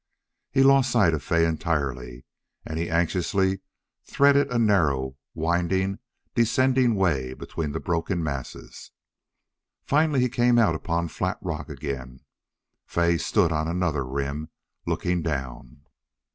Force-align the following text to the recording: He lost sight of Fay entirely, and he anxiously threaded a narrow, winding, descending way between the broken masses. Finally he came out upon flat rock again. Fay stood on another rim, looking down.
He 0.49 0.63
lost 0.63 0.89
sight 0.89 1.13
of 1.13 1.21
Fay 1.21 1.45
entirely, 1.45 2.25
and 2.65 2.79
he 2.79 2.89
anxiously 2.89 3.59
threaded 4.03 4.49
a 4.51 4.57
narrow, 4.57 5.15
winding, 5.35 5.99
descending 6.33 6.95
way 6.95 7.35
between 7.35 7.71
the 7.71 7.79
broken 7.79 8.23
masses. 8.23 8.89
Finally 9.85 10.21
he 10.21 10.27
came 10.29 10.57
out 10.57 10.73
upon 10.73 11.07
flat 11.09 11.37
rock 11.39 11.69
again. 11.69 12.21
Fay 12.87 13.19
stood 13.19 13.51
on 13.51 13.67
another 13.67 14.03
rim, 14.03 14.49
looking 14.87 15.21
down. 15.21 15.85